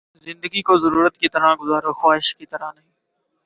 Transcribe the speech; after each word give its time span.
زندگی 0.27 0.61
کو 0.61 0.77
ضرورت 0.77 1.17
کی 1.17 1.29
طرح 1.29 1.55
گزارو، 1.55 1.93
خواہش 1.93 2.35
کی 2.35 2.45
طرح 2.45 2.71
نہیں 2.75 2.91